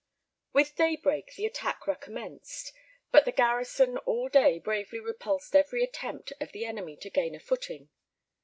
]With 0.53 0.75
daybreak 0.75 1.35
the 1.35 1.45
attack 1.45 1.85
recommenced, 1.85 2.73
but 3.11 3.23
the 3.23 3.31
garrison 3.31 3.99
all 3.99 4.29
day 4.29 4.57
bravely 4.57 4.99
repulsed 4.99 5.55
every 5.55 5.83
attempt 5.83 6.33
of 6.41 6.53
the 6.53 6.65
enemy 6.65 6.95
to 6.97 7.09
gain 7.11 7.35
a 7.35 7.39
footing. 7.39 7.89